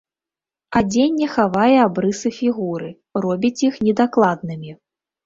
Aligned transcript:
Адзенне 0.79 1.27
хавае 1.33 1.75
абрысы 1.87 2.31
фігуры, 2.39 2.89
робіць 3.27 3.63
іх 3.71 3.77
недакладнымі. 3.89 4.71